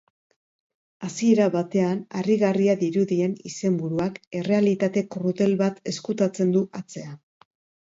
[1.07, 7.17] Hasiera batean harrigarria dirudien izenburuak, errealitate krudel bat ezkutatzen du atzean.